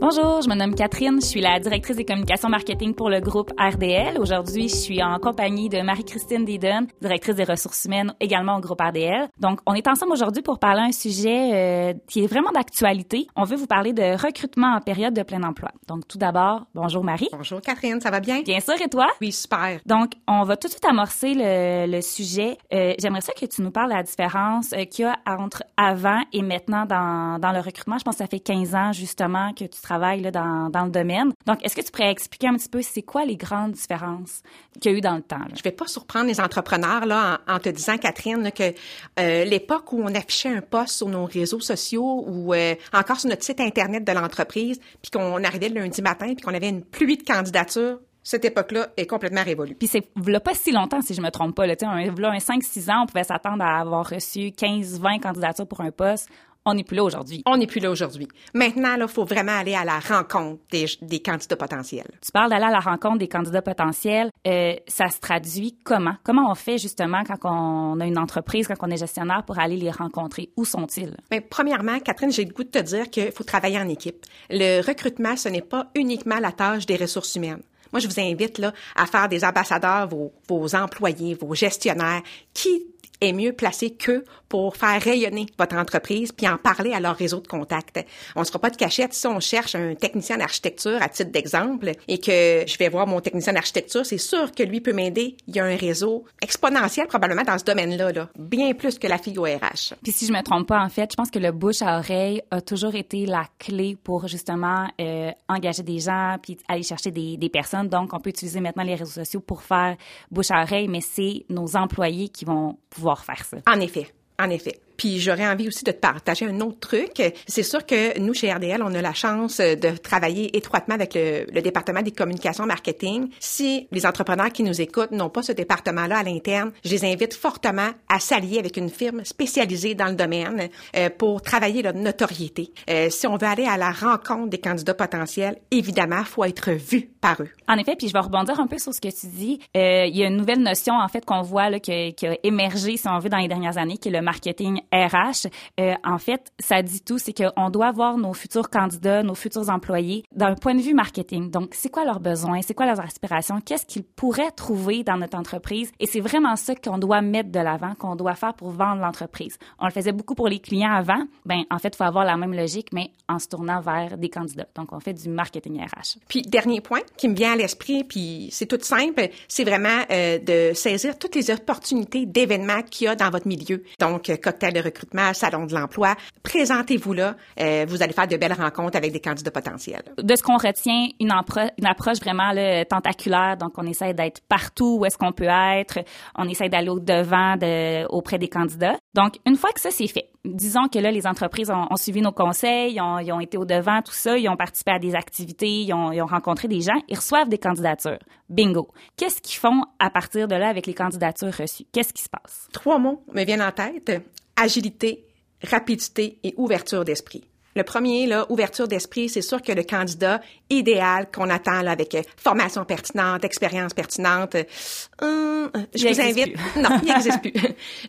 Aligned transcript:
Bonjour, 0.00 0.40
je 0.40 0.48
me 0.48 0.54
nomme 0.54 0.74
Catherine, 0.74 1.20
je 1.20 1.26
suis 1.26 1.42
la 1.42 1.60
directrice 1.60 1.94
des 1.94 2.06
communications 2.06 2.48
marketing 2.48 2.94
pour 2.94 3.10
le 3.10 3.20
groupe 3.20 3.52
RDL. 3.60 4.18
Aujourd'hui, 4.18 4.66
je 4.66 4.74
suis 4.74 5.02
en 5.02 5.18
compagnie 5.18 5.68
de 5.68 5.82
Marie-Christine 5.82 6.46
Deden, 6.46 6.86
directrice 7.02 7.34
des 7.34 7.44
ressources 7.44 7.84
humaines 7.84 8.14
également 8.18 8.56
au 8.56 8.60
groupe 8.60 8.80
RDL. 8.80 9.28
Donc, 9.38 9.60
on 9.66 9.74
est 9.74 9.86
ensemble 9.86 10.12
aujourd'hui 10.12 10.40
pour 10.42 10.58
parler 10.58 10.80
un 10.80 10.92
sujet 10.92 11.50
euh, 11.52 11.92
qui 12.08 12.24
est 12.24 12.26
vraiment 12.26 12.50
d'actualité. 12.50 13.26
On 13.36 13.44
veut 13.44 13.56
vous 13.56 13.66
parler 13.66 13.92
de 13.92 14.12
recrutement 14.16 14.68
en 14.74 14.80
période 14.80 15.12
de 15.12 15.22
plein 15.22 15.42
emploi. 15.42 15.68
Donc, 15.86 16.08
tout 16.08 16.16
d'abord, 16.16 16.62
bonjour 16.74 17.04
Marie. 17.04 17.28
Bonjour 17.32 17.60
Catherine, 17.60 18.00
ça 18.00 18.10
va 18.10 18.20
bien? 18.20 18.40
Bien 18.40 18.60
sûr, 18.60 18.80
et 18.82 18.88
toi? 18.88 19.08
Oui, 19.20 19.32
super. 19.32 19.80
Donc, 19.84 20.12
on 20.26 20.44
va 20.44 20.56
tout 20.56 20.68
de 20.68 20.72
suite 20.72 20.86
amorcer 20.86 21.34
le, 21.34 21.86
le 21.86 22.00
sujet. 22.00 22.56
Euh, 22.72 22.94
J'aimerais 22.98 23.20
ça 23.20 23.34
que 23.38 23.44
tu 23.44 23.60
nous 23.60 23.70
parles 23.70 23.90
de 23.90 23.96
la 23.96 24.02
différence 24.02 24.72
euh, 24.72 24.84
qu'il 24.86 25.04
y 25.04 25.08
a 25.08 25.18
entre 25.26 25.62
avant 25.76 26.22
et 26.32 26.40
maintenant 26.40 26.86
dans, 26.86 27.38
dans 27.38 27.52
le 27.52 27.60
recrutement. 27.60 27.98
Je 27.98 28.04
pense 28.04 28.14
que 28.14 28.24
ça 28.24 28.26
fait 28.28 28.40
15 28.40 28.74
ans 28.74 28.92
justement 28.92 29.52
que 29.52 29.64
tu 29.64 29.68
travailles 29.68 29.89
là, 29.98 30.30
dans, 30.30 30.70
dans 30.70 30.84
le 30.84 30.90
domaine. 30.90 31.32
Donc, 31.46 31.64
est-ce 31.64 31.76
que 31.76 31.80
tu 31.80 31.90
pourrais 31.90 32.10
expliquer 32.10 32.48
un 32.48 32.54
petit 32.54 32.68
peu 32.68 32.82
c'est 32.82 33.02
quoi 33.02 33.24
les 33.24 33.36
grandes 33.36 33.72
différences 33.72 34.42
qu'il 34.80 34.92
y 34.92 34.94
a 34.94 34.98
eu 34.98 35.00
dans 35.00 35.16
le 35.16 35.22
temps? 35.22 35.38
Là? 35.38 35.54
Je 35.56 35.62
vais 35.62 35.72
pas 35.72 35.86
surprendre 35.86 36.26
les 36.26 36.40
entrepreneurs 36.40 37.06
là 37.06 37.40
en, 37.46 37.54
en 37.54 37.58
te 37.58 37.68
disant 37.68 37.96
Catherine 37.98 38.42
là, 38.42 38.50
que 38.50 38.72
euh, 39.18 39.44
l'époque 39.44 39.92
où 39.92 40.02
on 40.02 40.14
affichait 40.14 40.48
un 40.48 40.60
poste 40.60 40.96
sur 40.96 41.08
nos 41.08 41.24
réseaux 41.24 41.60
sociaux 41.60 42.24
ou 42.26 42.54
euh, 42.54 42.74
encore 42.92 43.18
sur 43.18 43.28
notre 43.28 43.44
site 43.44 43.60
internet 43.60 44.04
de 44.04 44.12
l'entreprise, 44.12 44.80
puis 45.02 45.10
qu'on 45.10 45.42
arrivait 45.44 45.68
le 45.68 45.80
lundi 45.80 46.02
matin, 46.02 46.26
puis 46.34 46.44
qu'on 46.44 46.54
avait 46.54 46.68
une 46.68 46.84
pluie 46.84 47.16
de 47.16 47.22
candidatures, 47.22 47.98
cette 48.22 48.44
époque-là 48.44 48.88
est 48.96 49.06
complètement 49.06 49.42
révolue. 49.42 49.74
Puis 49.74 49.88
c'est 49.88 50.06
là 50.26 50.40
pas 50.40 50.54
si 50.54 50.72
longtemps, 50.72 51.00
si 51.00 51.14
je 51.14 51.22
me 51.22 51.30
trompe 51.30 51.54
pas. 51.54 51.66
Là, 51.66 51.74
un, 51.82 52.14
là, 52.14 52.30
un 52.30 52.38
5-6 52.38 52.90
ans, 52.90 53.02
on 53.02 53.06
pouvait 53.06 53.24
s'attendre 53.24 53.64
à 53.64 53.80
avoir 53.80 54.08
reçu 54.08 54.48
15-20 54.50 55.20
candidatures 55.20 55.66
pour 55.66 55.80
un 55.80 55.90
poste. 55.90 56.28
On 56.66 56.74
n'est 56.74 56.84
plus 56.84 56.96
là 56.96 57.04
aujourd'hui. 57.04 57.42
On 57.46 57.56
n'est 57.56 57.66
plus 57.66 57.80
là 57.80 57.90
aujourd'hui. 57.90 58.28
Maintenant, 58.52 58.94
il 59.00 59.08
faut 59.08 59.24
vraiment 59.24 59.56
aller 59.56 59.74
à 59.74 59.84
la 59.84 59.98
rencontre 59.98 60.60
des, 60.70 60.84
des, 61.00 61.20
candidats 61.20 61.56
potentiels. 61.56 62.10
Tu 62.20 62.30
parles 62.32 62.50
d'aller 62.50 62.66
à 62.66 62.70
la 62.70 62.80
rencontre 62.80 63.18
des 63.18 63.28
candidats 63.28 63.62
potentiels. 63.62 64.30
Euh, 64.46 64.74
ça 64.86 65.08
se 65.08 65.20
traduit 65.20 65.78
comment? 65.84 66.16
Comment 66.22 66.50
on 66.50 66.54
fait 66.54 66.76
justement 66.76 67.22
quand 67.24 67.38
on 67.44 67.98
a 68.00 68.06
une 68.06 68.18
entreprise, 68.18 68.68
quand 68.68 68.74
on 68.80 68.90
est 68.90 68.98
gestionnaire 68.98 69.42
pour 69.46 69.58
aller 69.58 69.76
les 69.76 69.90
rencontrer? 69.90 70.50
Où 70.58 70.66
sont-ils? 70.66 71.16
Bien, 71.30 71.40
premièrement, 71.48 71.98
Catherine, 71.98 72.30
j'ai 72.30 72.44
le 72.44 72.52
goût 72.52 72.64
de 72.64 72.68
te 72.68 72.82
dire 72.82 73.08
qu'il 73.08 73.32
faut 73.32 73.44
travailler 73.44 73.78
en 73.78 73.88
équipe. 73.88 74.26
Le 74.50 74.86
recrutement, 74.86 75.36
ce 75.36 75.48
n'est 75.48 75.62
pas 75.62 75.86
uniquement 75.94 76.40
la 76.40 76.52
tâche 76.52 76.84
des 76.84 76.96
ressources 76.96 77.34
humaines. 77.36 77.62
Moi, 77.92 78.00
je 78.00 78.06
vous 78.06 78.20
invite 78.20 78.58
là, 78.58 78.72
à 78.94 79.06
faire 79.06 79.28
des 79.28 79.44
ambassadeurs, 79.44 80.08
vos, 80.08 80.32
vos 80.48 80.74
employés, 80.74 81.34
vos 81.34 81.54
gestionnaires, 81.54 82.22
qui 82.54 82.82
est 83.20 83.32
mieux 83.32 83.52
placé 83.52 83.90
qu'eux 83.90 84.24
pour 84.48 84.76
faire 84.76 85.00
rayonner 85.00 85.46
votre 85.58 85.76
entreprise 85.76 86.32
puis 86.32 86.48
en 86.48 86.56
parler 86.56 86.92
à 86.92 87.00
leur 87.00 87.16
réseau 87.16 87.40
de 87.40 87.46
contacts. 87.46 88.04
On 88.36 88.40
ne 88.40 88.44
sera 88.44 88.58
pas 88.58 88.70
de 88.70 88.76
cachette 88.76 89.14
si 89.14 89.26
on 89.26 89.40
cherche 89.40 89.74
un 89.74 89.94
technicien 89.94 90.38
d'architecture 90.38 91.00
à 91.00 91.08
titre 91.08 91.30
d'exemple 91.30 91.92
et 92.08 92.18
que 92.18 92.64
je 92.66 92.78
vais 92.78 92.88
voir 92.88 93.06
mon 93.06 93.20
technicien 93.20 93.52
d'architecture, 93.52 94.04
c'est 94.04 94.18
sûr 94.18 94.52
que 94.52 94.62
lui 94.62 94.80
peut 94.80 94.92
m'aider. 94.92 95.36
Il 95.46 95.56
y 95.56 95.60
a 95.60 95.64
un 95.64 95.76
réseau 95.76 96.24
exponentiel 96.42 97.06
probablement 97.06 97.42
dans 97.42 97.58
ce 97.58 97.64
domaine-là, 97.64 98.12
là, 98.12 98.28
bien 98.38 98.74
plus 98.74 98.98
que 98.98 99.06
la 99.06 99.18
fille 99.18 99.38
au 99.38 99.44
RH. 99.44 99.94
Puis 100.02 100.12
si 100.12 100.26
je 100.26 100.32
me 100.32 100.42
trompe 100.42 100.66
pas, 100.68 100.80
en 100.80 100.88
fait, 100.88 101.10
je 101.12 101.16
pense 101.16 101.30
que 101.30 101.38
le 101.38 101.52
bouche 101.52 101.82
à 101.82 101.98
oreille 101.98 102.42
a 102.50 102.60
toujours 102.60 102.94
été 102.94 103.26
la 103.26 103.44
clé 103.58 103.96
pour 104.02 104.26
justement 104.28 104.88
euh, 105.00 105.30
engager 105.48 105.82
des 105.82 105.98
gens 105.98 106.36
puis 106.42 106.58
aller 106.68 106.82
chercher 106.82 107.10
des, 107.10 107.36
des 107.36 107.48
personnes. 107.48 107.88
Donc, 107.88 108.12
on 108.12 108.18
peut 108.18 108.30
utiliser 108.30 108.60
maintenant 108.60 108.82
les 108.84 108.94
réseaux 108.94 109.20
sociaux 109.20 109.40
pour 109.40 109.62
faire 109.62 109.96
bouche 110.30 110.50
à 110.50 110.62
oreille, 110.62 110.88
mais 110.88 111.00
c'est 111.00 111.44
nos 111.48 111.76
employés 111.76 112.28
qui 112.28 112.44
vont 112.44 112.78
pouvoir 112.90 113.09
faire 113.18 113.44
ça. 113.44 113.58
En 113.68 113.80
effet, 113.80 114.12
en 114.38 114.50
effet. 114.50 114.80
Puis 115.00 115.18
j'aurais 115.18 115.48
envie 115.48 115.66
aussi 115.66 115.82
de 115.82 115.92
te 115.92 115.96
partager 115.96 116.44
un 116.44 116.60
autre 116.60 116.78
truc. 116.78 117.22
C'est 117.46 117.62
sûr 117.62 117.86
que 117.86 118.18
nous, 118.20 118.34
chez 118.34 118.52
RDL, 118.52 118.82
on 118.82 118.92
a 118.92 119.00
la 119.00 119.14
chance 119.14 119.56
de 119.56 119.96
travailler 119.96 120.54
étroitement 120.54 120.94
avec 120.94 121.14
le, 121.14 121.46
le 121.50 121.62
département 121.62 122.02
des 122.02 122.10
communications 122.10 122.66
marketing. 122.66 123.30
Si 123.40 123.88
les 123.92 124.04
entrepreneurs 124.04 124.52
qui 124.52 124.62
nous 124.62 124.78
écoutent 124.78 125.12
n'ont 125.12 125.30
pas 125.30 125.42
ce 125.42 125.52
département-là 125.52 126.18
à 126.18 126.22
l'interne, 126.22 126.72
je 126.84 126.90
les 126.90 127.06
invite 127.06 127.32
fortement 127.32 127.88
à 128.10 128.18
s'allier 128.18 128.58
avec 128.58 128.76
une 128.76 128.90
firme 128.90 129.24
spécialisée 129.24 129.94
dans 129.94 130.08
le 130.08 130.16
domaine 130.16 130.68
euh, 130.94 131.08
pour 131.08 131.40
travailler 131.40 131.80
leur 131.80 131.94
notoriété. 131.94 132.70
Euh, 132.90 133.08
si 133.08 133.26
on 133.26 133.38
veut 133.38 133.46
aller 133.46 133.64
à 133.64 133.78
la 133.78 133.92
rencontre 133.92 134.50
des 134.50 134.58
candidats 134.58 134.92
potentiels, 134.92 135.56
évidemment, 135.70 136.24
faut 136.24 136.44
être 136.44 136.72
vu 136.72 137.08
par 137.22 137.40
eux. 137.40 137.48
En 137.68 137.78
effet, 137.78 137.96
puis 137.96 138.08
je 138.08 138.12
vais 138.12 138.20
rebondir 138.20 138.60
un 138.60 138.66
peu 138.66 138.76
sur 138.76 138.92
ce 138.92 139.00
que 139.00 139.08
tu 139.08 139.28
dis. 139.28 139.60
Euh, 139.78 140.04
il 140.04 140.14
y 140.14 140.24
a 140.24 140.26
une 140.26 140.36
nouvelle 140.36 140.60
notion, 140.60 140.92
en 140.92 141.08
fait, 141.08 141.24
qu'on 141.24 141.40
voit 141.40 141.70
là, 141.70 141.80
qui, 141.80 142.12
qui 142.12 142.26
a 142.26 142.36
émergé, 142.42 142.98
si 142.98 143.08
on 143.08 143.18
veut, 143.18 143.30
dans 143.30 143.38
les 143.38 143.48
dernières 143.48 143.78
années, 143.78 143.96
qui 143.96 144.08
est 144.08 144.12
le 144.12 144.20
marketing 144.20 144.82
RH, 144.92 145.48
euh, 145.78 145.94
en 146.04 146.18
fait, 146.18 146.52
ça 146.58 146.82
dit 146.82 147.00
tout, 147.02 147.18
c'est 147.18 147.32
qu'on 147.32 147.70
doit 147.70 147.92
voir 147.92 148.18
nos 148.18 148.32
futurs 148.32 148.70
candidats, 148.70 149.22
nos 149.22 149.34
futurs 149.34 149.68
employés 149.68 150.24
d'un 150.34 150.54
point 150.54 150.74
de 150.74 150.80
vue 150.80 150.94
marketing. 150.94 151.50
Donc, 151.50 151.70
c'est 151.74 151.90
quoi 151.90 152.04
leurs 152.04 152.20
besoins, 152.20 152.60
c'est 152.62 152.74
quoi 152.74 152.86
leurs 152.86 153.00
aspirations, 153.00 153.60
qu'est-ce 153.60 153.86
qu'ils 153.86 154.04
pourraient 154.04 154.50
trouver 154.50 155.04
dans 155.04 155.16
notre 155.16 155.38
entreprise, 155.38 155.92
et 156.00 156.06
c'est 156.06 156.20
vraiment 156.20 156.56
ça 156.56 156.74
qu'on 156.74 156.98
doit 156.98 157.22
mettre 157.22 157.50
de 157.50 157.60
l'avant, 157.60 157.94
qu'on 157.94 158.16
doit 158.16 158.34
faire 158.34 158.54
pour 158.54 158.70
vendre 158.70 159.00
l'entreprise. 159.00 159.58
On 159.78 159.86
le 159.86 159.92
faisait 159.92 160.12
beaucoup 160.12 160.34
pour 160.34 160.48
les 160.48 160.58
clients 160.58 160.92
avant. 160.92 161.24
Ben, 161.44 161.62
en 161.70 161.78
fait, 161.78 161.90
il 161.94 161.96
faut 161.96 162.04
avoir 162.04 162.24
la 162.24 162.36
même 162.36 162.54
logique, 162.54 162.88
mais 162.92 163.10
en 163.28 163.38
se 163.38 163.48
tournant 163.48 163.80
vers 163.80 164.18
des 164.18 164.28
candidats. 164.28 164.68
Donc, 164.74 164.92
on 164.92 165.00
fait 165.00 165.14
du 165.14 165.28
marketing 165.28 165.80
RH. 165.80 166.18
Puis, 166.28 166.42
dernier 166.42 166.80
point 166.80 167.00
qui 167.16 167.28
me 167.28 167.34
vient 167.34 167.52
à 167.52 167.56
l'esprit, 167.56 168.04
puis 168.04 168.48
c'est 168.50 168.66
tout 168.66 168.78
simple, 168.80 169.28
c'est 169.48 169.64
vraiment 169.64 170.04
euh, 170.10 170.38
de 170.38 170.74
saisir 170.74 171.18
toutes 171.18 171.34
les 171.34 171.50
opportunités 171.50 172.26
d'événements 172.26 172.82
qu'il 172.82 173.06
y 173.06 173.08
a 173.08 173.14
dans 173.14 173.30
votre 173.30 173.46
milieu. 173.46 173.82
Donc, 173.98 174.30
cocktail 174.42 174.79
de 174.80 174.86
recrutement, 174.86 175.32
salon 175.34 175.66
de 175.66 175.74
l'emploi. 175.74 176.14
Présentez-vous 176.42 177.12
là. 177.12 177.36
Euh, 177.60 177.84
vous 177.88 178.02
allez 178.02 178.12
faire 178.12 178.26
de 178.26 178.36
belles 178.36 178.52
rencontres 178.52 178.96
avec 178.96 179.12
des 179.12 179.20
candidats 179.20 179.50
potentiels. 179.50 180.02
De 180.16 180.36
ce 180.36 180.42
qu'on 180.42 180.56
retient, 180.56 181.08
une, 181.20 181.32
une 181.78 181.86
approche 181.86 182.18
vraiment 182.20 182.52
là, 182.52 182.84
tentaculaire. 182.84 183.56
Donc, 183.56 183.72
on 183.76 183.86
essaie 183.86 184.14
d'être 184.14 184.40
partout 184.48 184.98
où 185.00 185.04
est-ce 185.04 185.18
qu'on 185.18 185.32
peut 185.32 185.48
être. 185.48 186.00
On 186.36 186.48
essaie 186.48 186.68
d'aller 186.68 186.88
au 186.88 187.00
devant 187.00 187.56
de, 187.56 188.06
auprès 188.08 188.38
des 188.38 188.48
candidats. 188.48 188.96
Donc, 189.14 189.36
une 189.46 189.56
fois 189.56 189.70
que 189.72 189.80
ça 189.80 189.90
c'est 189.90 190.06
fait, 190.06 190.30
disons 190.44 190.88
que 190.88 190.98
là, 190.98 191.10
les 191.10 191.26
entreprises 191.26 191.70
ont, 191.70 191.86
ont 191.90 191.96
suivi 191.96 192.22
nos 192.22 192.32
conseils, 192.32 192.94
ils 192.94 193.00
ont, 193.00 193.18
ils 193.18 193.32
ont, 193.32 193.40
été 193.40 193.58
au 193.58 193.64
devant, 193.64 194.00
tout 194.02 194.12
ça, 194.12 194.38
ils 194.38 194.48
ont 194.48 194.56
participé 194.56 194.92
à 194.92 194.98
des 194.98 195.14
activités, 195.14 195.82
ils 195.82 195.92
ont, 195.92 196.12
ils 196.12 196.22
ont 196.22 196.26
rencontré 196.26 196.68
des 196.68 196.80
gens, 196.80 197.00
ils 197.08 197.16
reçoivent 197.16 197.48
des 197.48 197.58
candidatures. 197.58 198.18
Bingo. 198.48 198.88
Qu'est-ce 199.16 199.40
qu'ils 199.40 199.58
font 199.58 199.82
à 199.98 200.10
partir 200.10 200.48
de 200.48 200.54
là 200.54 200.68
avec 200.68 200.86
les 200.86 200.94
candidatures 200.94 201.54
reçues? 201.54 201.84
Qu'est-ce 201.92 202.12
qui 202.12 202.22
se 202.22 202.28
passe? 202.28 202.68
Trois 202.72 202.98
mots 202.98 203.22
me 203.32 203.44
viennent 203.44 203.62
en 203.62 203.72
tête. 203.72 204.22
Agilité, 204.56 205.24
rapidité 205.62 206.38
et 206.42 206.54
ouverture 206.56 207.04
d'esprit. 207.04 207.44
Le 207.76 207.84
premier, 207.84 208.26
là, 208.26 208.46
ouverture 208.50 208.88
d'esprit, 208.88 209.28
c'est 209.28 209.42
sûr 209.42 209.62
que 209.62 209.70
le 209.70 209.84
candidat 209.84 210.40
idéal 210.70 211.30
qu'on 211.32 211.48
attend 211.48 211.82
là, 211.82 211.92
avec 211.92 212.14
euh, 212.16 212.22
formation 212.36 212.84
pertinente, 212.84 213.44
expérience 213.44 213.94
pertinente, 213.94 214.56
euh, 214.56 215.68
je 215.94 216.06
Il 216.06 216.14
vous 216.14 216.20
invite, 216.20 216.52
plus. 216.54 216.62
non, 216.82 216.90
il 217.02 217.08
n'existe 217.08 217.40
plus. 217.42 217.52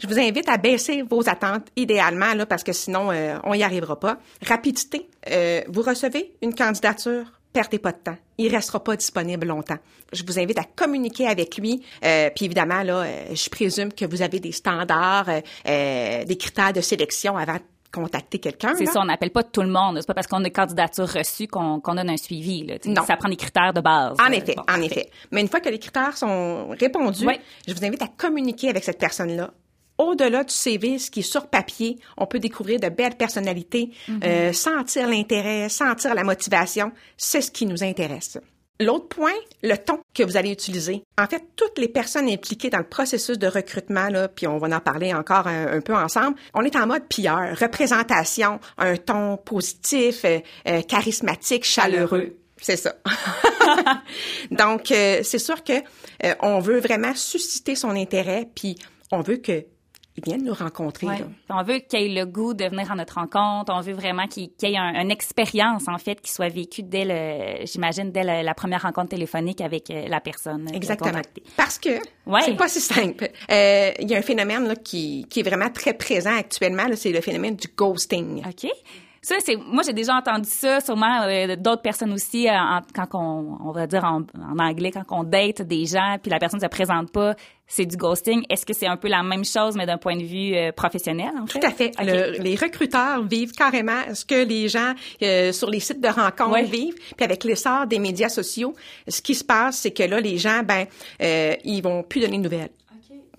je 0.01 0.07
vous 0.07 0.19
invite 0.19 0.49
à 0.49 0.57
baisser 0.57 1.03
vos 1.03 1.27
attentes 1.29 1.67
idéalement 1.75 2.33
là, 2.33 2.45
parce 2.45 2.63
que 2.63 2.73
sinon 2.73 3.11
euh, 3.11 3.37
on 3.43 3.53
y 3.53 3.63
arrivera 3.63 3.99
pas. 3.99 4.17
Rapidité, 4.45 5.09
euh, 5.29 5.61
vous 5.67 5.81
recevez 5.81 6.33
une 6.41 6.55
candidature, 6.55 7.25
perdez 7.53 7.79
pas 7.79 7.91
de 7.91 7.97
temps. 7.97 8.17
Il 8.37 8.53
restera 8.55 8.83
pas 8.83 8.95
disponible 8.95 9.47
longtemps. 9.47 9.77
Je 10.13 10.23
vous 10.25 10.39
invite 10.39 10.57
à 10.59 10.63
communiquer 10.63 11.27
avec 11.27 11.57
lui. 11.57 11.81
Euh, 12.03 12.29
puis 12.35 12.45
évidemment 12.45 12.83
là, 12.83 13.01
euh, 13.01 13.25
je 13.33 13.49
présume 13.49 13.93
que 13.93 14.05
vous 14.05 14.21
avez 14.21 14.39
des 14.39 14.51
standards, 14.51 15.29
euh, 15.67 16.23
des 16.25 16.37
critères 16.37 16.73
de 16.73 16.81
sélection 16.81 17.37
avant 17.37 17.57
contacter 17.93 18.39
quelqu'un. 18.39 18.73
C'est 18.77 18.85
ça, 18.85 19.01
on 19.01 19.05
n'appelle 19.05 19.31
pas 19.31 19.43
tout 19.43 19.61
le 19.61 19.67
monde. 19.67 19.97
C'est 19.99 20.07
pas 20.07 20.13
parce 20.13 20.25
qu'on 20.27 20.41
a 20.41 20.47
une 20.47 20.53
candidature 20.53 21.09
reçue 21.09 21.47
qu'on 21.47 21.81
qu'on 21.81 21.93
donne 21.95 22.09
un 22.09 22.15
suivi. 22.15 22.65
Là. 22.65 22.75
Non. 22.85 23.03
Ça 23.05 23.17
prend 23.17 23.27
des 23.27 23.35
critères 23.35 23.73
de 23.73 23.81
base. 23.81 24.15
En 24.17 24.31
Euh, 24.31 24.35
effet, 24.35 24.55
bon, 24.55 24.63
en 24.73 24.81
effet. 24.81 25.09
Mais 25.31 25.41
une 25.41 25.49
fois 25.49 25.59
que 25.59 25.67
les 25.67 25.77
critères 25.79 26.15
sont 26.15 26.69
répondus, 26.79 27.27
Oui. 27.27 27.33
je 27.67 27.73
vous 27.73 27.83
invite 27.83 28.01
à 28.01 28.07
communiquer 28.07 28.69
avec 28.69 28.85
cette 28.85 28.97
personne-là. 28.97 29.51
Au-delà 30.01 30.43
du 30.43 30.53
CV, 30.53 30.97
ce 30.97 31.11
qui 31.11 31.19
est 31.19 31.21
sur 31.21 31.45
papier, 31.45 31.99
on 32.17 32.25
peut 32.25 32.39
découvrir 32.39 32.79
de 32.79 32.89
belles 32.89 33.15
personnalités, 33.15 33.91
euh, 34.23 34.51
sentir 34.51 35.07
l'intérêt, 35.07 35.69
sentir 35.69 36.15
la 36.15 36.23
motivation. 36.23 36.91
C'est 37.17 37.41
ce 37.41 37.51
qui 37.51 37.67
nous 37.67 37.83
intéresse. 37.83 38.39
L'autre 38.79 39.09
point, 39.09 39.35
le 39.61 39.75
ton 39.75 39.99
que 40.15 40.23
vous 40.23 40.37
allez 40.37 40.51
utiliser. 40.51 41.03
En 41.19 41.27
fait, 41.27 41.43
toutes 41.55 41.77
les 41.77 41.87
personnes 41.87 42.27
impliquées 42.27 42.71
dans 42.71 42.79
le 42.79 42.89
processus 42.89 43.37
de 43.37 43.45
recrutement, 43.45 44.09
là, 44.09 44.27
puis 44.27 44.47
on 44.47 44.57
va 44.57 44.75
en 44.75 44.79
parler 44.79 45.13
encore 45.13 45.45
un, 45.45 45.67
un 45.67 45.81
peu 45.81 45.93
ensemble, 45.93 46.35
on 46.55 46.63
est 46.63 46.75
en 46.75 46.87
mode 46.87 47.03
PR, 47.07 47.55
représentation, 47.59 48.59
un 48.79 48.97
ton 48.97 49.37
positif, 49.37 50.25
euh, 50.25 50.39
euh, 50.67 50.81
charismatique, 50.81 51.63
chaleureux. 51.63 52.37
C'est 52.59 52.75
ça. 52.75 52.95
Donc, 54.51 54.91
euh, 54.91 55.19
c'est 55.21 55.37
sûr 55.37 55.63
que 55.63 55.73
on 56.41 56.59
veut 56.59 56.79
vraiment 56.79 57.13
susciter 57.13 57.75
son 57.75 57.91
intérêt, 57.91 58.49
puis 58.55 58.79
on 59.11 59.21
veut 59.21 59.37
que 59.37 59.63
ils 60.17 60.23
viennent 60.25 60.43
nous 60.43 60.53
rencontrer. 60.53 61.07
Ouais. 61.07 61.25
On 61.49 61.63
veut 61.63 61.79
qu'il 61.79 61.99
ait 61.99 62.09
le 62.21 62.25
goût 62.25 62.53
de 62.53 62.65
venir 62.65 62.91
à 62.91 62.95
notre 62.95 63.15
rencontre. 63.15 63.71
On 63.73 63.79
veut 63.81 63.93
vraiment 63.93 64.27
qu'il 64.27 64.49
qu'il 64.53 64.69
y 64.69 64.73
ait 64.73 64.77
un- 64.77 65.01
une 65.01 65.09
expérience, 65.11 65.87
en 65.87 65.97
fait, 65.97 66.19
qui 66.19 66.31
soit 66.31 66.49
vécue 66.49 66.83
dès 66.83 67.05
le, 67.05 67.65
j'imagine, 67.65 68.11
dès 68.11 68.43
la 68.43 68.53
première 68.53 68.81
rencontre 68.81 69.09
téléphonique 69.09 69.61
avec 69.61 69.89
euh, 69.89 70.07
la 70.07 70.19
personne. 70.19 70.67
euh, 70.69 70.75
Exactement. 70.75 71.21
Parce 71.55 71.79
que 71.79 71.89
Ouais. 72.25 72.41
c'est 72.45 72.55
pas 72.57 72.67
si 72.67 72.81
simple. 72.81 73.29
Euh, 73.49 73.91
Il 73.99 74.09
y 74.09 74.15
a 74.15 74.17
un 74.17 74.21
phénomène 74.21 74.67
là, 74.67 74.75
qui, 74.75 75.25
qui 75.29 75.39
est 75.39 75.43
vraiment 75.43 75.69
très 75.69 75.93
présent 75.93 76.35
actuellement, 76.35 76.83
c'est 76.95 77.11
le 77.11 77.21
phénomène 77.21 77.55
du 77.55 77.67
ghosting. 77.75 78.43
OK. 78.45 78.69
Ça, 79.23 79.35
c'est 79.39 79.55
moi 79.55 79.83
j'ai 79.85 79.93
déjà 79.93 80.15
entendu 80.15 80.49
ça, 80.49 80.81
sûrement 80.81 81.21
euh, 81.23 81.55
d'autres 81.55 81.83
personnes 81.83 82.11
aussi, 82.11 82.49
euh, 82.49 82.53
quand 82.95 83.07
on, 83.13 83.57
on 83.63 83.71
va 83.71 83.85
dire 83.85 84.03
en, 84.03 84.21
en, 84.21 84.57
anglais, 84.59 84.89
quand 84.91 85.03
on 85.11 85.23
date 85.23 85.61
des 85.61 85.85
gens, 85.85 86.17
puis 86.19 86.31
la 86.31 86.39
personne 86.39 86.59
ne 86.59 86.63
se 86.63 86.69
présente 86.69 87.11
pas, 87.11 87.35
c'est 87.67 87.85
du 87.85 87.95
ghosting. 87.95 88.43
Est-ce 88.49 88.65
que 88.65 88.73
c'est 88.73 88.87
un 88.87 88.97
peu 88.97 89.07
la 89.07 89.23
même 89.23 89.45
chose, 89.45 89.75
mais 89.77 89.85
d'un 89.85 89.97
point 89.97 90.17
de 90.17 90.23
vue 90.23 90.55
euh, 90.55 90.71
professionnel, 90.71 91.31
en 91.39 91.47
fait? 91.47 91.59
Tout 91.59 91.65
à 91.65 91.71
fait. 91.71 91.93
Le, 91.99 92.41
les 92.41 92.55
recruteurs 92.55 93.23
vivent 93.23 93.53
carrément 93.53 94.01
ce 94.13 94.25
que 94.25 94.43
les 94.43 94.67
gens 94.67 94.93
euh, 95.21 95.51
sur 95.51 95.69
les 95.69 95.79
sites 95.79 96.01
de 96.01 96.09
rencontres 96.09 96.69
vivent. 96.69 96.95
Puis 97.15 97.23
avec 97.23 97.43
l'essor 97.43 97.87
des 97.87 97.99
médias 97.99 98.29
sociaux, 98.29 98.73
ce 99.07 99.21
qui 99.21 99.35
se 99.35 99.43
passe, 99.43 99.77
c'est 99.77 99.91
que 99.91 100.03
là, 100.03 100.19
les 100.19 100.37
gens, 100.37 100.63
ben, 100.63 100.85
euh, 101.21 101.55
ils 101.63 101.81
vont 101.81 102.03
plus 102.03 102.19
donner 102.19 102.39
de 102.39 102.43
nouvelles 102.43 102.71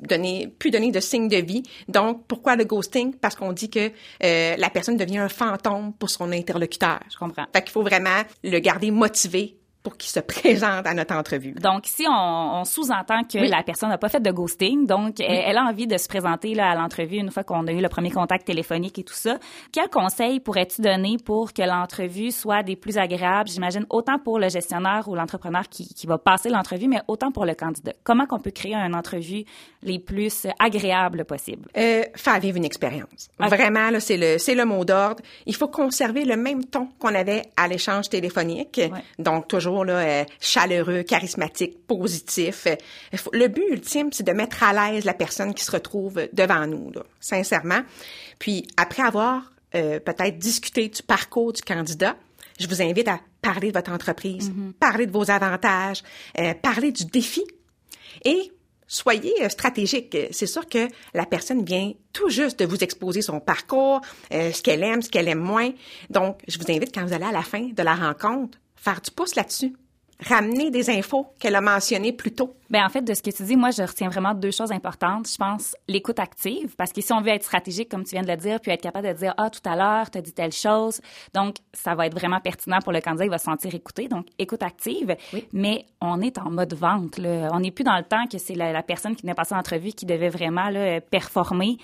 donner, 0.07 0.49
plus 0.59 0.71
donner 0.71 0.91
de 0.91 1.01
signes 1.01 1.29
de 1.29 1.37
vie. 1.37 1.63
Donc, 1.89 2.27
pourquoi 2.27 2.57
le 2.57 2.65
ghosting? 2.65 3.15
Parce 3.15 3.35
qu'on 3.35 3.53
dit 3.53 3.71
que 3.71 3.91
euh, 4.23 4.57
la 4.57 4.71
personne 4.71 4.97
devient 4.97 5.19
un 5.19 5.29
fantôme 5.29 5.93
pour 5.95 6.11
son 6.11 6.33
interlocuteur. 6.33 7.01
Je 7.11 7.17
comprends. 7.17 7.47
Fait 7.53 7.63
qu'il 7.63 7.71
faut 7.71 7.83
vraiment 7.83 8.23
le 8.43 8.59
garder 8.59 8.91
motivé 8.91 9.57
pour 9.83 9.97
qu'il 9.97 10.11
se 10.11 10.21
présente 10.21 10.87
à 10.87 10.95
notre 10.95 11.15
entrevue. 11.15 11.53
Donc, 11.53 11.89
ici, 11.89 12.05
on, 12.09 12.61
on 12.61 12.65
sous-entend 12.65 13.23
que 13.25 13.39
la 13.39 13.63
personne 13.63 13.89
n'a 13.89 13.99
pas 13.99 14.09
fait 14.09 14.21
de 14.21 14.31
ghosting, 14.31 14.87
donc 14.87 15.21
elle, 15.21 15.57
a 15.57 15.63
envie 15.65 15.87
de 15.87 15.97
se 15.97 16.09
présenter 16.09 16.55
là, 16.55 16.71
à 16.71 16.75
l'entrevue 16.75 17.17
une 17.17 17.31
fois 17.31 17.45
qu'on 17.45 17.67
a 17.67 17.73
eu 17.73 17.81
le 17.81 17.89
premier 17.89 18.11
contact 18.11 18.47
téléphonique 18.47 18.99
et 18.99 19.05
tout 19.05 19.15
ça. 19.15 19.39
Quel 19.73 19.89
conseil 19.89 20.41
pourrais-tu 20.41 20.83
donner 20.83 21.17
pour 21.25 21.53
que 21.53 21.63
l'entrevue 21.63 22.31
soit 22.31 22.63
des 22.63 22.77
plus 22.77 22.99
agréables, 22.99 23.49
j'imagine, 23.49 23.87
autant 23.91 24.19
pour 24.19 24.39
le 24.39 24.49
gestionnaire 24.49 25.09
ou 25.09 25.15
l'entrepreneur 25.15 25.69
qui, 25.69 25.89
qui 25.89 26.07
va 26.07 26.19
passer 26.19 26.49
l'entrevue, 26.49 26.89
mais 26.89 27.01
autant 27.09 27.33
pour 27.33 27.45
le 27.45 27.55
candidat? 27.55 27.93
Comment 28.05 28.27
qu'on 28.27 28.41
peut 28.41 28.51
créer 28.51 28.75
une 28.75 28.95
entrevue 28.95 29.45
les 29.83 29.99
plus 29.99 30.47
agréables 30.59 31.25
possible? 31.25 31.69
Euh, 31.77 32.03
faire 32.15 32.41
vivre 32.41 32.57
une 32.57 32.65
expérience. 32.65 33.29
Vraiment, 33.39 33.91
là, 33.91 34.01
c'est 34.01 34.17
le, 34.17 34.39
c'est 34.39 34.55
le 34.55 34.65
mot 34.65 34.85
d'ordre. 34.85 35.23
Il 35.47 35.55
faut 35.55 35.69
conserver 35.69 36.25
le 36.25 36.37
même 36.37 36.65
ton 36.65 36.89
qu'on 36.99 37.15
avait 37.15 37.43
à 37.57 37.69
l'échange 37.69 38.09
téléphonique. 38.09 38.81
Donc, 39.19 39.49
toujours 39.49 39.72
euh, 39.81 40.25
chaleureux, 40.41 41.03
charismatique, 41.03 41.87
positif. 41.87 42.67
Euh, 42.67 42.77
le 43.33 43.49
but 43.49 43.65
ultime, 43.71 44.13
c'est 44.13 44.23
de 44.23 44.33
mettre 44.33 44.63
à 44.63 44.73
l'aise 44.73 45.05
la 45.05 45.15
personne 45.15 45.55
qui 45.55 45.65
se 45.65 45.71
retrouve 45.71 46.29
devant 46.33 46.67
nous, 46.67 46.93
sincèrement. 47.21 47.83
Puis 48.39 48.67
après 48.77 49.03
avoir 49.03 49.53
euh, 49.75 49.99
peut-être 50.01 50.39
discuté 50.39 50.89
du 50.89 51.03
parcours 51.03 51.53
du 51.53 51.63
candidat, 51.63 52.17
je 52.61 52.67
vous 52.67 52.83
invite 52.83 53.09
à 53.09 53.21
parler 53.41 53.69
de 53.69 53.79
votre 53.79 53.91
entreprise, 53.91 54.51
mm-hmm. 54.51 54.73
parler 54.75 55.07
de 55.07 55.13
vos 55.13 55.31
avantages, 55.31 56.03
parler 56.63 56.93
du 56.93 57.07
défi 57.07 57.43
et 58.25 58.53
soyez 58.87 59.49
stratégique. 59.49 60.17
C'est 60.31 60.47
sûr 60.47 60.69
que 60.69 60.87
la 61.15 61.25
personne 61.25 61.65
vient 61.65 61.93
tout 62.13 62.29
juste 62.29 62.61
de 62.61 62.67
vous 62.67 62.85
exposer 62.85 63.23
son 63.23 63.41
parcours, 63.41 64.01
ce 64.31 64.63
qu'elle 64.63 64.85
aime, 64.85 65.03
ce 65.03 65.09
qu'elle 65.09 65.29
aime 65.29 65.41
moins. 65.41 65.71
Donc, 66.11 66.41
je 66.47 66.59
vous 66.59 66.71
invite 66.71 66.95
quand 66.95 67.05
vous 67.05 67.15
allez 67.15 67.25
à 67.25 67.33
la 67.33 67.43
fin 67.43 67.71
de 67.73 67.83
la 67.83 67.95
rencontre, 67.95 68.59
faire 68.83 69.01
du 69.01 69.11
pouce 69.11 69.37
là-dessus. 69.37 69.75
Ramener 70.29 70.71
des 70.71 70.89
infos 70.89 71.27
qu'elle 71.41 71.57
a 71.57 71.61
mentionnées 71.61 72.13
plus 72.13 72.33
tôt. 72.33 72.55
Bien, 72.71 72.87
en 72.87 72.89
fait, 72.89 73.03
de 73.03 73.13
ce 73.13 73.23
que 73.23 73.31
tu 73.31 73.43
dis, 73.43 73.57
moi, 73.57 73.71
je 73.73 73.83
retiens 73.83 74.09
vraiment 74.09 74.35
deux 74.35 74.53
choses 74.53 74.71
importantes. 74.71 75.29
Je 75.29 75.37
pense 75.37 75.75
l'écoute 75.89 76.21
active, 76.21 76.77
parce 76.77 76.93
que 76.93 77.01
si 77.01 77.13
on 77.13 77.21
veut 77.21 77.31
être 77.31 77.43
stratégique, 77.43 77.89
comme 77.89 78.05
tu 78.05 78.11
viens 78.11 78.23
de 78.23 78.29
le 78.29 78.37
dire, 78.37 78.61
puis 78.61 78.71
être 78.71 78.83
capable 78.83 79.09
de 79.09 79.15
dire, 79.15 79.35
ah, 79.37 79.51
tout 79.51 79.69
à 79.69 79.75
l'heure, 79.75 80.11
tu 80.11 80.19
as 80.19 80.23
dit 80.23 80.33
telle 80.33 80.53
chose. 80.53 81.01
Donc, 81.35 81.57
ça 81.73 81.97
va 81.97 82.07
être 82.07 82.15
vraiment 82.15 82.39
pertinent 82.39 82.79
pour 82.81 82.93
le 82.93 83.01
candidat, 83.01 83.25
il 83.25 83.31
va 83.31 83.39
se 83.39 83.47
sentir 83.47 83.75
écouté. 83.75 84.07
Donc, 84.07 84.27
écoute 84.39 84.63
active. 84.63 85.17
Mais 85.53 85.87
on 86.01 86.21
est 86.21 86.39
en 86.39 86.51
mode 86.51 86.75
vente, 86.75 87.19
là. 87.19 87.49
On 87.53 87.59
n'est 87.59 87.73
plus 87.73 87.85
dans 87.85 87.97
le 87.97 88.05
temps 88.05 88.27
que 88.31 88.39
c'est 88.39 88.55
la, 88.55 88.83
personne 88.85 89.17
qui 89.17 89.23
venait 89.23 89.35
passer 89.35 89.57
l'entrevue 89.57 89.91
qui 89.91 90.07
devait 90.07 90.29
vraiment 90.29 90.71
là, 90.71 91.01
performer 91.01 91.79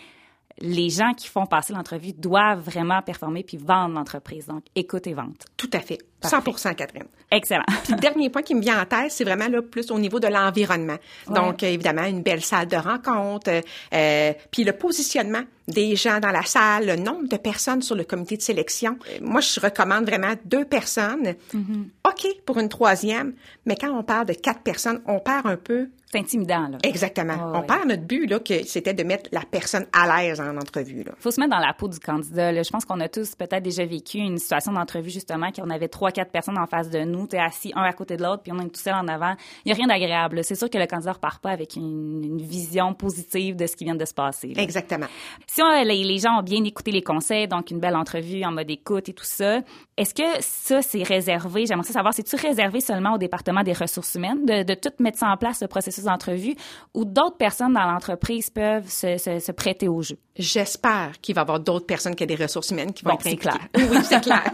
les 0.60 0.90
gens 0.90 1.14
qui 1.14 1.28
font 1.28 1.46
passer 1.46 1.72
l'entrevue 1.72 2.12
doivent 2.12 2.60
vraiment 2.60 3.00
performer 3.02 3.42
puis 3.42 3.56
vendre 3.56 3.94
l'entreprise. 3.94 4.46
Donc, 4.46 4.64
écoute 4.74 5.06
et 5.06 5.14
vente. 5.14 5.46
Tout 5.56 5.70
à 5.72 5.80
fait. 5.80 5.98
100% 6.22 6.74
Catherine. 6.74 7.04
Excellent. 7.30 7.64
Puis 7.84 7.92
le 7.92 8.00
dernier 8.00 8.30
point 8.30 8.42
qui 8.42 8.54
me 8.54 8.60
vient 8.60 8.80
en 8.80 8.84
tête, 8.84 9.12
c'est 9.12 9.24
vraiment 9.24 9.48
là 9.48 9.62
plus 9.62 9.90
au 9.90 9.98
niveau 9.98 10.18
de 10.18 10.26
l'environnement. 10.26 10.96
Donc, 11.28 11.62
évidemment, 11.62 12.04
une 12.04 12.22
belle 12.22 12.42
salle 12.42 12.66
de 12.66 12.76
rencontre, 12.76 13.50
euh, 13.94 14.32
puis 14.50 14.64
le 14.64 14.72
positionnement 14.72 15.42
des 15.68 15.96
gens 15.96 16.18
dans 16.18 16.30
la 16.30 16.42
salle, 16.42 16.86
le 16.86 16.96
nombre 16.96 17.28
de 17.28 17.36
personnes 17.36 17.82
sur 17.82 17.94
le 17.94 18.04
comité 18.04 18.36
de 18.36 18.42
sélection. 18.42 18.98
Moi, 19.20 19.42
je 19.42 19.60
recommande 19.60 20.06
vraiment 20.06 20.32
deux 20.46 20.64
personnes. 20.64 21.34
Mm-hmm. 21.54 21.84
OK 22.08 22.26
pour 22.46 22.58
une 22.58 22.70
troisième, 22.70 23.34
mais 23.66 23.76
quand 23.76 23.90
on 23.90 24.02
parle 24.02 24.26
de 24.26 24.32
quatre 24.32 24.60
personnes, 24.60 25.02
on 25.06 25.20
perd 25.20 25.46
un 25.46 25.56
peu 25.56 25.88
c'est 26.10 26.18
intimidant, 26.18 26.68
là. 26.68 26.78
Exactement. 26.84 27.52
on 27.54 27.62
perd 27.62 27.86
notre 27.86 28.04
but, 28.04 28.26
là, 28.26 28.38
que 28.38 28.64
c'était 28.64 28.94
de 28.94 29.02
mettre 29.02 29.28
la 29.30 29.42
personne 29.42 29.84
à 29.92 30.22
l'aise 30.22 30.40
en 30.40 30.56
entrevue, 30.56 31.02
là. 31.02 31.12
Faut 31.18 31.30
se 31.30 31.38
mettre 31.38 31.50
dans 31.50 31.58
la 31.58 31.74
peau 31.74 31.86
du 31.86 31.98
candidat, 31.98 32.50
là. 32.50 32.62
Je 32.62 32.70
pense 32.70 32.86
qu'on 32.86 33.00
a 33.00 33.08
tous 33.08 33.34
peut-être 33.34 33.62
déjà 33.62 33.84
vécu 33.84 34.16
une 34.16 34.38
situation 34.38 34.72
d'entrevue, 34.72 35.10
justement, 35.10 35.52
qu'on 35.52 35.68
avait 35.68 35.88
trois, 35.88 36.07
quatre 36.12 36.30
personnes 36.30 36.58
en 36.58 36.66
face 36.66 36.90
de 36.90 37.00
nous. 37.00 37.26
T'es 37.26 37.38
assis 37.38 37.72
un 37.74 37.82
à 37.82 37.92
côté 37.92 38.16
de 38.16 38.22
l'autre, 38.22 38.42
puis 38.42 38.52
on 38.52 38.58
est 38.60 38.68
tout 38.68 38.80
seul 38.80 38.94
en 38.94 39.08
avant. 39.08 39.34
Il 39.64 39.68
y 39.68 39.72
a 39.72 39.74
rien 39.74 39.86
d'agréable. 39.86 40.44
C'est 40.44 40.54
sûr 40.54 40.70
que 40.70 40.78
le 40.78 40.86
candidat 40.86 41.12
repart 41.12 41.42
pas 41.42 41.50
avec 41.50 41.76
une, 41.76 42.38
vision 42.38 42.94
positive 42.94 43.56
de 43.56 43.66
ce 43.66 43.76
qui 43.76 43.84
vient 43.84 43.94
de 43.94 44.04
se 44.04 44.14
passer. 44.14 44.52
Exactement. 44.56 45.06
Si 45.46 45.60
les, 45.84 46.18
gens 46.18 46.38
ont 46.38 46.42
bien 46.42 46.62
écouté 46.64 46.90
les 46.90 47.02
conseils, 47.02 47.48
donc 47.48 47.70
une 47.70 47.80
belle 47.80 47.96
entrevue 47.96 48.44
en 48.44 48.52
mode 48.52 48.70
écoute 48.70 49.08
et 49.08 49.12
tout 49.12 49.24
ça, 49.24 49.60
est-ce 49.96 50.14
que 50.14 50.40
ça, 50.40 50.82
c'est 50.82 51.02
réservé? 51.02 51.66
J'aimerais 51.66 51.84
savoir, 51.84 52.14
c'est-tu 52.14 52.36
réservé 52.36 52.80
seulement 52.80 53.14
au 53.14 53.18
département 53.18 53.62
des 53.62 53.72
ressources 53.72 54.14
humaines 54.14 54.46
de, 54.46 54.62
de 54.62 54.74
tout 54.74 54.90
mettre 55.00 55.18
ça 55.18 55.28
en 55.28 55.36
place, 55.36 55.60
le 55.60 55.68
processus 55.68 56.04
d'entrevue, 56.04 56.54
ou 56.94 57.04
d'autres 57.04 57.36
personnes 57.36 57.72
dans 57.72 57.90
l'entreprise 57.90 58.50
peuvent 58.50 58.88
se, 58.88 59.18
se, 59.18 59.52
prêter 59.52 59.88
au 59.88 60.02
jeu? 60.02 60.18
J'espère 60.38 61.20
qu'il 61.20 61.34
va 61.34 61.40
y 61.40 61.42
avoir 61.42 61.58
d'autres 61.58 61.86
personnes 61.86 62.14
que 62.14 62.24
des 62.24 62.36
ressources 62.36 62.70
humaines 62.70 62.92
qui 62.92 63.04
vont 63.04 63.12
être 63.12 63.26
impliquées. 63.26 63.38
clair. 63.38 63.68
oui, 63.90 63.98
c'est 64.04 64.20
clair. 64.20 64.52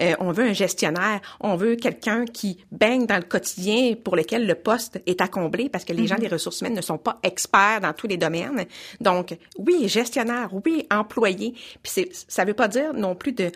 Euh, 0.00 0.14
on 0.18 0.32
veut 0.32 0.44
un 0.44 0.52
gestionnaire, 0.52 1.20
on 1.40 1.56
veut 1.56 1.76
quelqu'un 1.76 2.24
qui 2.24 2.64
baigne 2.72 3.06
dans 3.06 3.16
le 3.16 3.22
quotidien 3.22 3.94
pour 4.02 4.16
lequel 4.16 4.46
le 4.46 4.54
poste 4.54 5.00
est 5.06 5.20
à 5.20 5.28
combler 5.28 5.68
parce 5.68 5.84
que 5.84 5.92
les 5.92 6.06
gens 6.06 6.14
mhm. 6.14 6.22
des 6.22 6.28
ressources 6.28 6.60
humaines 6.60 6.76
ne 6.76 6.80
sont 6.80 6.98
pas 6.98 7.18
experts 7.22 7.80
dans 7.82 7.92
tous 7.92 8.06
les 8.06 8.16
domaines. 8.16 8.64
Donc, 9.00 9.36
oui, 9.58 9.88
gestionnaire, 9.88 10.48
oui, 10.64 10.86
employé. 10.90 11.54
Puis 11.82 12.08
ça 12.28 12.44
veut 12.44 12.54
pas 12.54 12.68
dire 12.68 12.94
non 12.94 13.14
plus 13.14 13.32
de 13.32 13.52